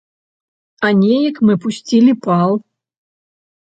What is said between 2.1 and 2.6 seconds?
пал!